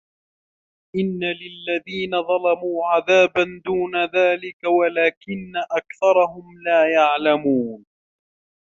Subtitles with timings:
[0.95, 7.85] وَإِنَّ لِلَّذِينَ ظَلَمُوا عَذَابًا دُونَ ذَلِكَ وَلَكِنَّ أَكْثَرَهُمْ لَا يَعْلَمُونَ